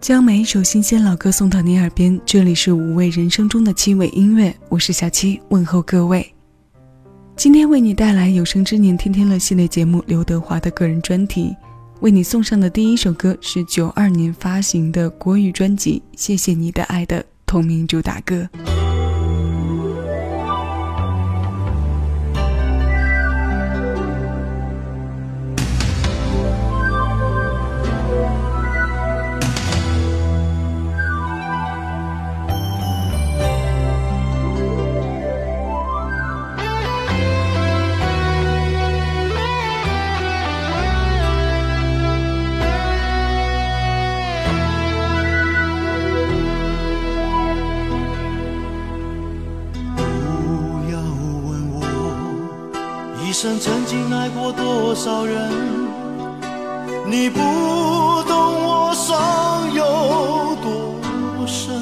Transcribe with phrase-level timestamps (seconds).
[0.00, 6.32] 将每一首新鲜老歌送到你耳边，这里是五味人生中的七味音乐，我是小七，问候各位。
[7.34, 11.56] 今天为你带来有生之年天天乐系列节目刘德华的个人专题，
[12.00, 18.48] 为你送上的第一首歌是九二年发行的国语专辑《谢谢你的爱》的同名主打歌。
[53.36, 55.50] 一生曾经爱过多少人？
[57.06, 61.74] 你不懂我伤有多深。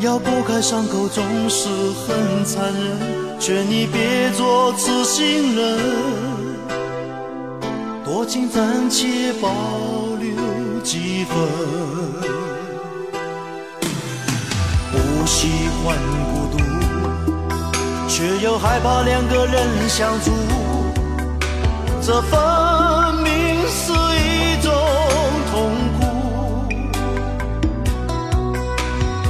[0.00, 5.78] 要剥开伤口总是很残忍，劝你别做痴心人。
[8.04, 9.48] 多情暂且保
[10.18, 11.38] 留几分。
[14.90, 15.46] 不喜
[15.78, 15.96] 欢
[16.34, 16.79] 孤独。
[18.10, 20.32] 却又害怕两个人相处，
[22.02, 23.30] 这分明
[23.68, 24.72] 是一种
[25.52, 26.00] 痛苦。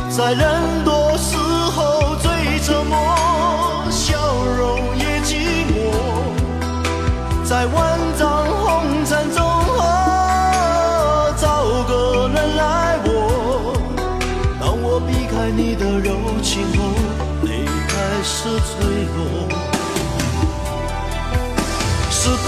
[0.08, 0.82] 在人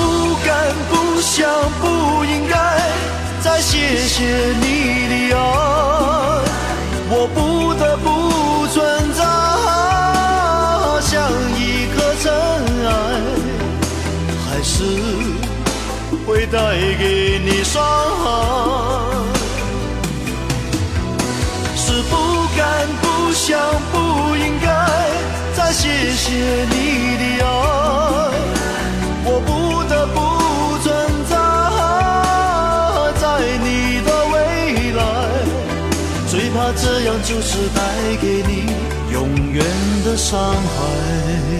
[0.02, 0.50] 不敢、
[0.90, 1.48] 不想、
[1.80, 2.56] 不应该
[3.40, 4.24] 再谢谢
[4.60, 4.66] 你
[5.08, 5.40] 的爱，
[7.08, 8.74] 我不得不存
[9.14, 9.22] 在，
[11.00, 11.10] 像
[11.56, 12.24] 一颗尘
[12.88, 12.90] 埃，
[14.44, 14.74] 还是
[16.26, 16.58] 会带
[16.98, 17.80] 给你伤
[18.24, 18.26] 害，
[21.76, 22.12] 是不
[22.56, 22.60] 敢、
[23.00, 23.48] 不想、
[23.92, 23.94] 不
[24.36, 24.66] 应该
[25.54, 25.72] 再。
[25.72, 26.28] 谢谢
[26.70, 27.46] 你的爱，
[37.74, 38.66] 带给你
[39.12, 39.64] 永远
[40.04, 41.51] 的伤害。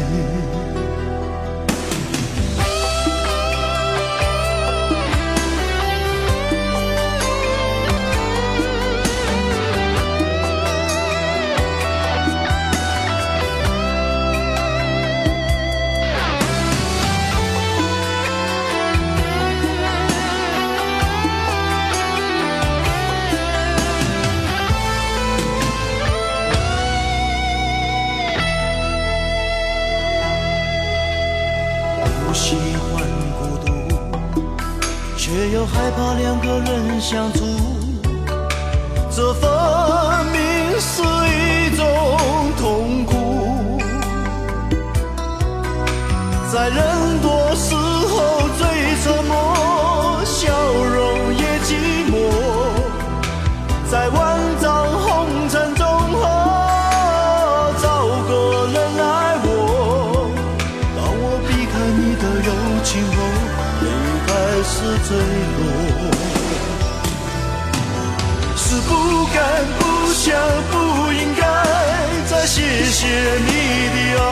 [72.44, 72.60] 谢
[72.90, 73.50] 谢你
[73.94, 74.22] 的爱，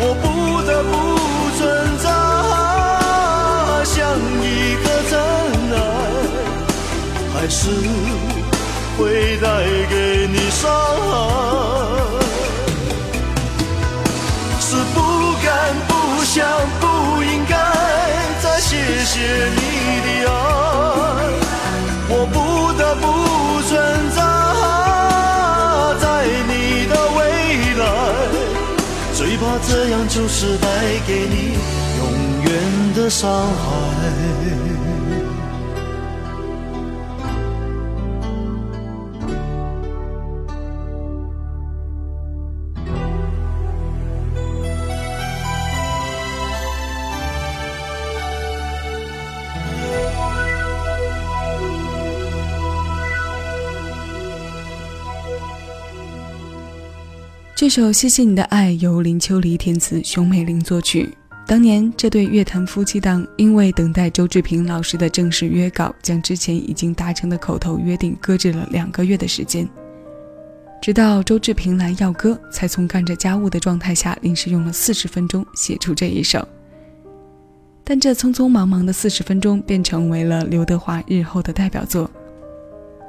[0.00, 0.24] 我不
[0.66, 0.92] 得不
[1.56, 1.60] 存
[1.98, 2.04] 在，
[3.84, 3.94] 像
[4.42, 4.44] 一
[4.82, 5.12] 颗尘
[5.72, 5.76] 埃，
[7.32, 7.60] 还是
[8.98, 9.00] 会
[9.38, 9.44] 带
[9.88, 9.92] 给
[10.26, 10.60] 你伤
[11.08, 11.10] 害。
[14.60, 14.98] 是不
[15.42, 15.48] 敢
[15.86, 15.90] 不
[16.24, 16.36] 想
[16.80, 16.84] 不
[17.22, 17.54] 应该
[18.42, 18.70] 再谢
[19.04, 19.14] 谢
[19.56, 19.61] 你
[30.44, 30.68] 是带
[31.06, 31.52] 给你
[31.98, 34.91] 永远的伤害。
[57.62, 61.08] 这首《谢谢你的爱》由林秋离填词，熊美玲作曲。
[61.46, 69.64] 当年这对乐坛夫妻档因为等待周志平老师的正式约稿，将之前已经达成的口头约定搁置了两个月的时间。
[70.82, 76.44] 直到周志平来要歌，才从干着家务的状态下，临时用了四十分钟写出这一首。
[77.84, 82.10] 但这匆匆忙忙的四十分钟，便成为了刘德华日后的代表作。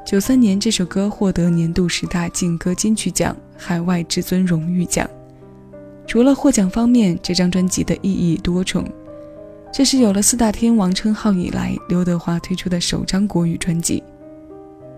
[0.06, 5.10] 九三年，这首歌获得年度十大劲歌金曲奖、海外至尊荣誉奖。
[6.06, 8.86] 除了获奖方面，这张专辑的意义多重。
[9.72, 14.04] 这是有了四大天王称号以来，刘德华推出的首张国语专辑。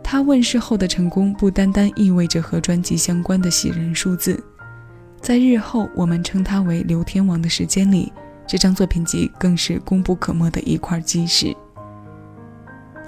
[0.04, 4.44] 他问世后的成功，不单单意味着和专辑相关的喜人数字，
[5.22, 8.12] 在日后我们称他为“刘天王”的时间里，
[8.48, 11.56] 这张作品集更是功不可没的一块基石。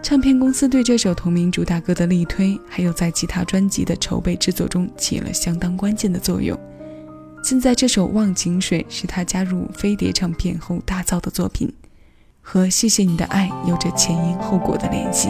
[0.02, 6.58] 唱片公司对这首同名主打歌的力推，还有在其他专辑的筹备制作中起了相当关键的作用。
[7.44, 11.74] 现在这首《忘情水》是他加入飞碟唱片后打造的作品，
[12.42, 15.30] 和《谢谢你的爱》有着前因后果的联系。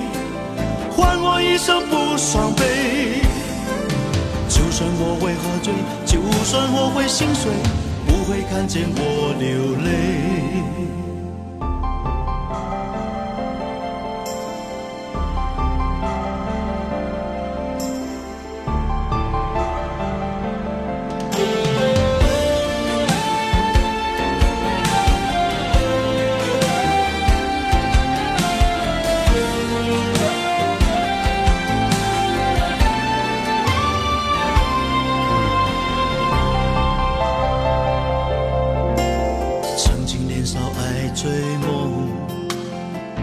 [1.01, 3.23] 换我一生不伤悲，
[4.47, 5.73] 就算我会喝醉，
[6.05, 7.51] 就算我会心碎，
[8.05, 9.49] 不会看见我流
[9.83, 9.89] 泪。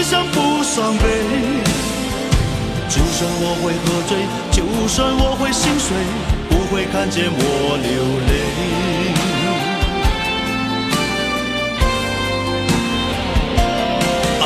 [0.00, 1.04] 一生不伤悲。
[2.88, 4.16] 就算我会喝醉，
[4.50, 5.94] 就算我会心碎，
[6.48, 7.92] 不会看见我流
[8.26, 8.32] 泪。
[14.40, 14.44] 啊，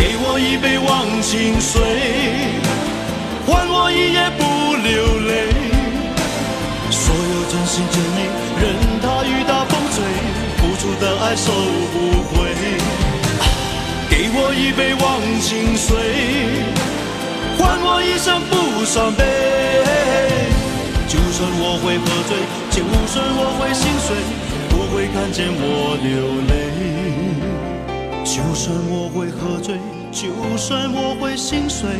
[0.00, 1.78] 给我一杯忘情水，
[3.46, 4.42] 换我一夜不
[4.82, 5.54] 流泪。
[6.90, 8.26] 所有真心真意，
[8.60, 10.02] 任它雨打风吹，
[10.58, 11.52] 付出的爱收
[11.92, 11.94] 不
[12.34, 12.34] 回。
[14.38, 15.04] 我一杯忘
[15.40, 15.96] 情水，
[17.58, 19.24] 换我一生不伤悲。
[21.08, 22.36] 就算我会喝醉，
[22.70, 24.14] 就算我会心碎，
[24.68, 26.12] 不会看见我流
[26.46, 26.52] 泪。
[28.24, 29.80] 就算我会喝醉。
[30.12, 31.90] 就算我会心碎，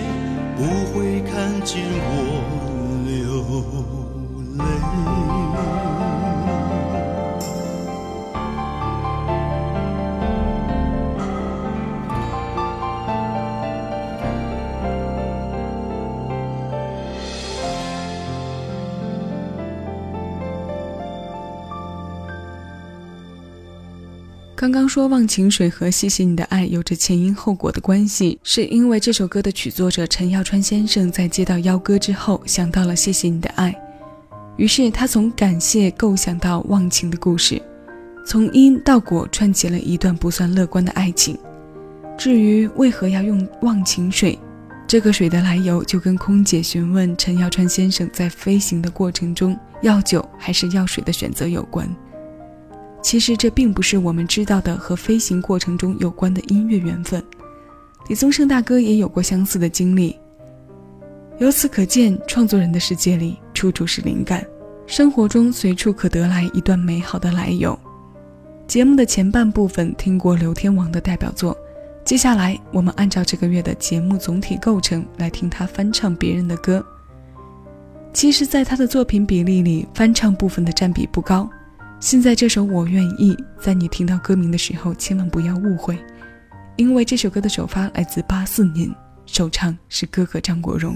[0.56, 0.62] 不
[0.92, 2.08] 会看见我
[3.04, 3.14] 流
[4.56, 4.64] 泪。
[24.56, 33.70] 刚刚说《忘情水》和《谢谢你的爱》有着前因后果的关系，是因为这首歌的曲作者陈耀川先生在接到邀歌之后，想到了《谢谢你的爱》，
[34.56, 37.60] 于是他从感谢构想到忘情的故事，
[38.24, 41.36] 从因到果串起了一段不算乐观的爱情。
[42.16, 44.38] 至于为何要用忘情水，
[44.88, 51.86] 这个水的来由就跟空姐询问陈耀川先生在飞行的过程中要酒还是要水的选择有关。
[53.06, 57.22] 其实这并不是我们知道的和飞行过程中有关的音乐缘分。
[58.08, 60.18] 李宗盛大哥也有过相似的经历。
[61.38, 64.44] 由此可见，创作人的世界里处处是灵感，
[64.88, 67.78] 生活中随处可得来一段美好的来由。
[68.66, 71.56] 节目的前半部分听过刘天王的代表作，
[72.04, 76.84] 接下来我们按照这个月的节目总体构成来听他翻唱别人的歌。
[78.12, 81.48] 其实，在他的作品比例里，翻唱部分的占比不高。
[81.98, 85.98] 现在这首《我愿意》，在你听到歌名的时候，千万不要误会，
[86.76, 90.94] 因为这首歌的首发来自八四年，首唱是哥哥张国荣。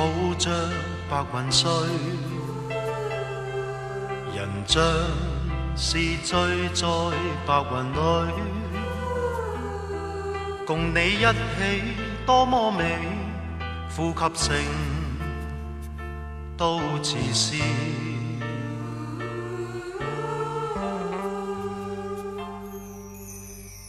[0.00, 0.50] 抱着
[1.10, 1.70] 白云睡，
[4.34, 4.82] 人像
[5.76, 6.86] 是醉在
[7.46, 8.32] 白云里，
[10.64, 11.82] 共你一起
[12.24, 12.96] 多么美，
[13.94, 14.56] 呼吸声
[16.56, 17.62] 都似诗，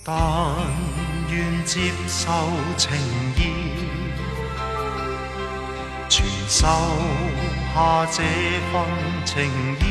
[0.03, 0.13] 但
[1.29, 2.33] 愿接受
[2.75, 2.97] 情
[3.37, 3.80] 意。
[6.11, 6.67] 全收
[7.73, 8.21] 下这
[8.69, 8.83] 份
[9.23, 9.49] 情
[9.79, 9.81] 意，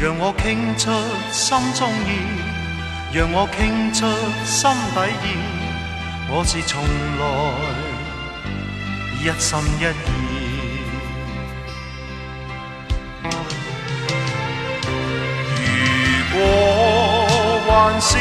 [0.00, 0.90] 让我倾出
[1.30, 2.18] 心中意，
[3.16, 4.04] 让我倾出
[4.44, 5.38] 心底意，
[6.28, 6.82] 我是从
[7.20, 7.24] 来
[9.20, 10.08] 一心一意。
[15.62, 16.36] 如果
[17.68, 18.18] 还是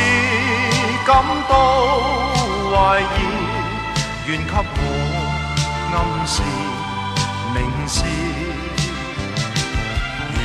[1.03, 1.09] 感
[1.49, 1.51] 到
[2.69, 3.03] 怀疑，
[4.27, 5.04] 愿给我。
[5.95, 6.43] 暗示
[7.53, 8.03] 明示，
[10.33, 10.39] 如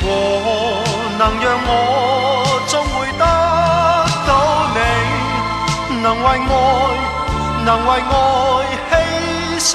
[0.00, 0.04] 果
[1.18, 1.70] 能让我
[2.66, 3.24] 终会得
[4.26, 4.30] 到
[4.74, 4.78] 你，
[6.02, 6.50] 能为爱，
[7.64, 7.88] 能为
[8.90, 9.72] 爱牺牲。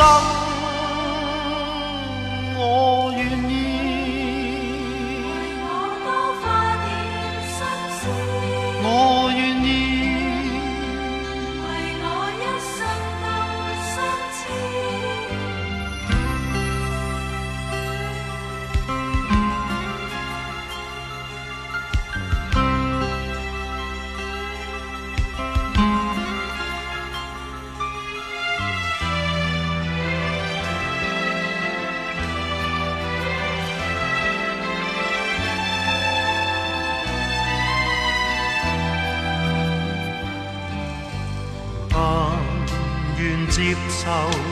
[43.57, 44.05] 接受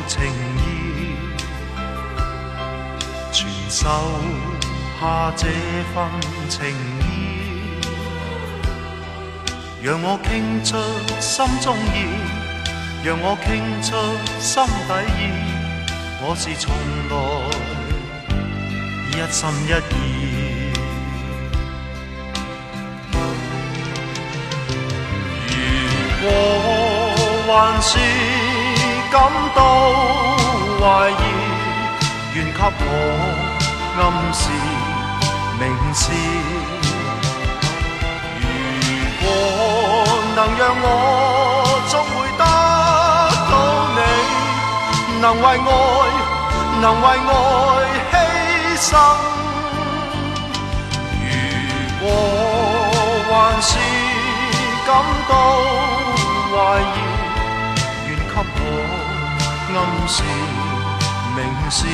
[0.07, 0.25] 情
[0.57, 1.13] 意，
[3.31, 3.87] 全收
[4.99, 5.45] 下这
[5.93, 6.09] 份
[6.49, 6.65] 情
[7.01, 7.03] 意，
[9.83, 10.33] 让我倾
[10.63, 10.75] 出
[11.19, 11.97] 心中意，
[13.03, 13.95] 让我倾出
[14.39, 15.21] 心底意，
[16.23, 16.73] 我是从
[17.11, 17.13] 来
[19.11, 20.73] 一心一意。
[26.23, 28.64] 如果还是。
[29.11, 29.21] 感
[29.55, 29.59] 到
[30.79, 31.13] 怀疑，
[32.33, 32.89] 愿给我
[33.97, 34.01] 暗
[34.33, 34.41] 示
[35.59, 36.03] 明示。
[38.41, 38.43] 如
[39.21, 39.23] 果
[40.35, 40.83] 能让我
[41.89, 42.43] 终会得
[43.49, 43.53] 到
[43.95, 43.99] 你，
[45.21, 45.69] 能为爱，
[46.81, 47.31] 能为爱
[48.11, 48.13] 牺
[48.81, 48.91] 牲。
[52.01, 52.03] 如果
[53.29, 53.67] 还是
[54.85, 54.89] 感
[55.29, 55.31] 到
[56.51, 56.93] 怀疑，
[59.77, 60.23] 暗示
[61.35, 61.85] 明示，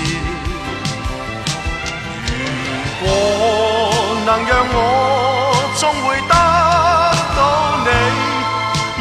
[2.28, 2.32] 如
[3.02, 3.06] 果
[4.24, 4.76] 能让我
[5.80, 6.34] 终会得
[7.36, 7.40] 到
[7.86, 7.90] 你，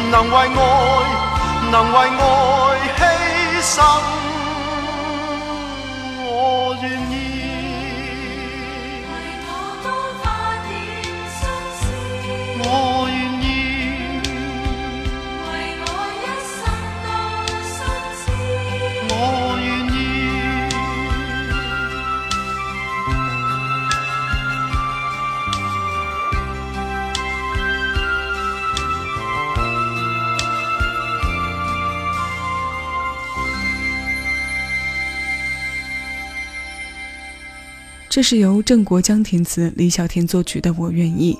[0.09, 0.59] 能为爱，
[1.71, 2.21] 能为爱
[2.97, 3.01] 牺
[3.61, 3.77] 牲，
[38.11, 41.33] 这是由郑国江填词、李小天作曲的《我愿意》，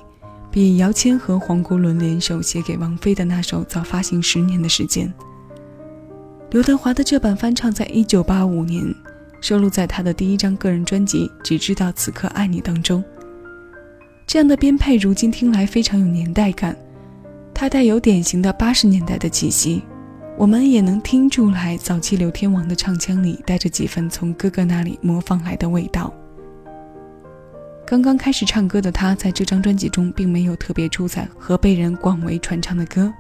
[0.50, 5.14] 比姚谦和黄国伦联手写给王菲的那首早发行十年的时间。
[6.52, 8.86] 刘德华的这版翻唱在一九八五年
[9.42, 13.04] 收录在他的第一张个人专辑《只知道此刻爱你》当中。
[14.26, 16.74] 这样的编配，如今听来非常有年代感，
[17.54, 19.82] 它带有典型的八十年代的气息。
[20.38, 26.14] 我们也能听出来，早期刘天王的唱腔里带着几分从哥哥那里模仿来的味道。
[27.92, 33.14] 刚刚开始唱歌的他，在这张专辑中并没有特别出彩和被人广为传唱的歌。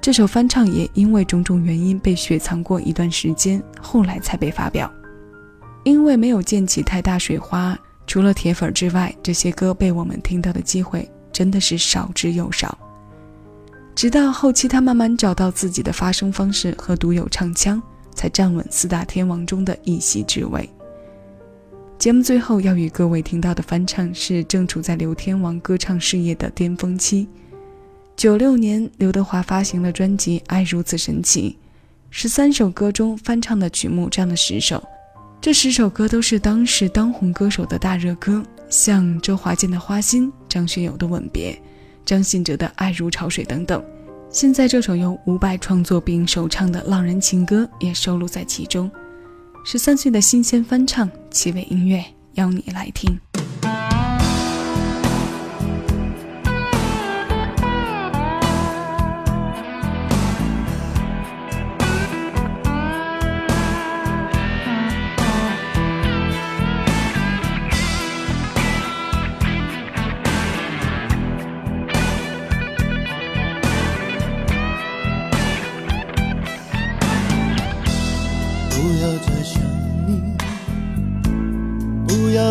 [0.00, 4.88] 这首翻唱也因为种种原因被雪藏过一段时间，后来才被发表。
[5.82, 12.78] 因为没有溅起太大水花，除了铁粉之外，这些歌被我们听到的机会真的是少之又少。
[13.96, 17.82] 直到后期，他慢慢找到自己的发声方式和独有唱腔，
[18.14, 20.70] 才站稳四大天王中的一席之位。
[22.02, 27.28] 节目最后要与各位听到的翻唱是正处在刘天王歌唱事业的巅峰期。
[28.16, 31.50] 九六年，刘德华发行了专辑《爱如此神奇》，
[32.10, 34.82] 十三首歌中翻唱的曲目占了十首。
[35.40, 41.52] 这十首歌都是当时当红歌手的大热歌，像周华健的《花心》、张学友的《吻别》、
[42.04, 43.80] 张信哲的《爱如潮水》等等。
[44.28, 48.90] 现在这首由伍佰创作并首唱的浪人情歌也收录在其中。
[49.64, 52.04] 十三岁的新鲜翻唱，七位音乐
[52.34, 53.16] 邀你来听。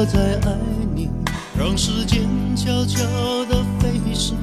[0.05, 0.57] 再爱
[0.95, 1.09] 你，
[1.57, 3.05] 让时间悄悄
[3.45, 4.33] 地飞逝，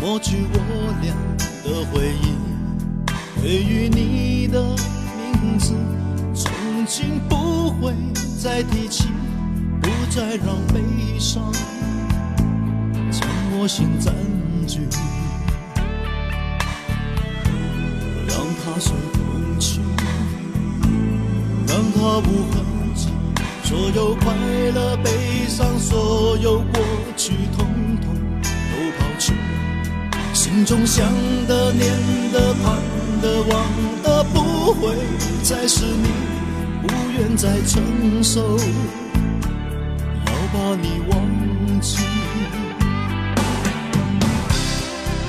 [0.00, 0.58] 抹去我
[1.00, 1.14] 俩
[1.62, 2.34] 的回忆。
[3.40, 4.60] 对于你的
[5.40, 5.74] 名字，
[6.34, 6.50] 从
[6.86, 7.94] 今不会
[8.42, 9.08] 再提起，
[9.80, 10.80] 不再让悲
[11.18, 11.52] 伤
[13.12, 14.12] 将我心占
[14.66, 14.80] 据，
[18.26, 19.80] 让它随风去，
[21.68, 22.65] 让它无痕。
[23.66, 24.32] 所有快
[24.76, 25.10] 乐、悲
[25.48, 26.80] 伤，所有过
[27.16, 27.66] 去，统
[28.00, 29.34] 统都抛去。
[30.32, 31.04] 心中想
[31.48, 31.92] 的、念
[32.32, 32.76] 的、盼
[33.20, 33.66] 的、望
[34.04, 34.94] 的，不会
[35.42, 36.08] 再是你，
[36.80, 38.56] 不愿再承受，
[40.26, 41.98] 要把你忘记。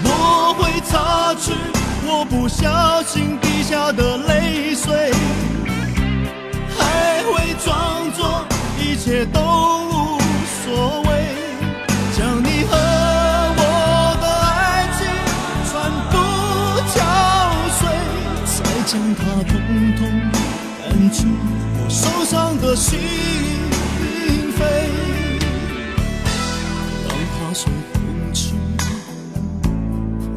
[0.04, 1.54] 我会擦去
[2.06, 5.12] 我不小心滴下的泪水。
[7.34, 8.46] 会装作
[8.80, 10.20] 一切都无
[10.64, 11.10] 所谓，
[12.18, 12.72] 将你和
[13.58, 13.62] 我
[14.22, 15.00] 的爱情
[15.70, 15.72] 全
[16.12, 16.14] 部
[16.94, 16.96] 敲
[17.78, 17.80] 碎，
[18.46, 19.52] 再将它统
[19.98, 20.00] 统
[20.84, 21.18] 赶出
[21.78, 23.00] 我受伤的心
[24.58, 24.60] 扉，
[27.04, 27.96] 让它随风
[28.34, 28.56] 去，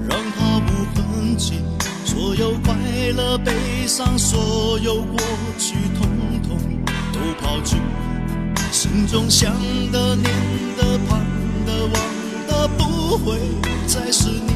[0.09, 0.99] 让它无痕
[1.37, 1.63] 迹，
[2.05, 2.75] 所有快
[3.17, 3.53] 乐、悲
[3.87, 5.19] 伤，所有过
[5.59, 5.75] 去。
[5.99, 6.09] 通
[6.43, 6.80] 通
[7.41, 7.77] 抛去，
[8.71, 9.53] 心中想
[9.91, 10.25] 的、念
[10.77, 11.21] 的、盼
[11.67, 11.93] 的、望
[12.47, 13.39] 的，不会
[13.87, 14.53] 再是你，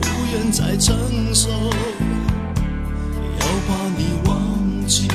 [0.00, 0.94] 不愿再承
[1.34, 1.48] 受，
[3.38, 5.08] 要把你忘记。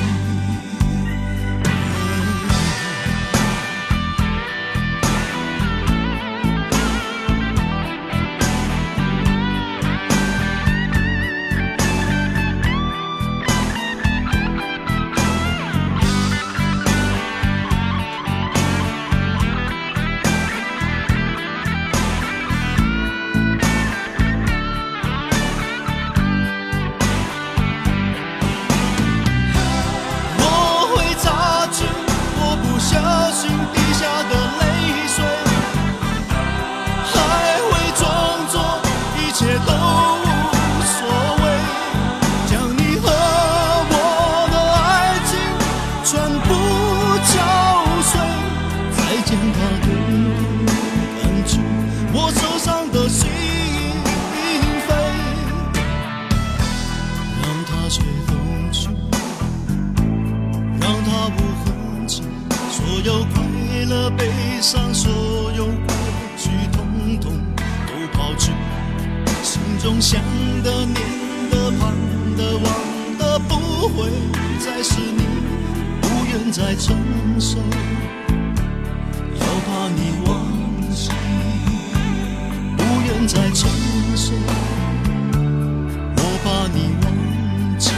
[63.88, 64.28] 了，悲
[64.60, 65.12] 伤，所
[65.56, 65.94] 有过
[66.36, 67.32] 去，统统
[67.86, 68.52] 都抛去，
[69.42, 70.20] 心中想
[70.62, 70.96] 的、念
[71.50, 71.94] 的、盼
[72.36, 74.10] 的、望的，不会
[74.58, 75.22] 再是你，
[76.00, 76.96] 不愿再承
[77.38, 77.58] 受。
[79.38, 80.46] 要把你忘
[80.92, 81.10] 记，
[82.76, 83.70] 不愿再承
[84.16, 84.32] 受。
[86.16, 87.92] 我把你忘记，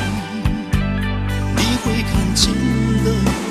[1.57, 2.53] 你会看清
[3.05, 3.48] 的。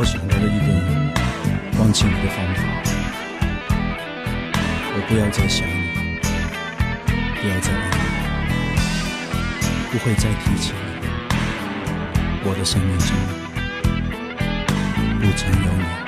[0.00, 0.66] 我想到了一个
[1.80, 2.62] 忘记你的方法，
[4.94, 5.72] 我不要再想你，
[7.42, 7.90] 不要再爱
[8.46, 10.78] 你，不会再提起你。
[12.44, 13.08] 我的生命中
[15.18, 16.07] 不曾有你。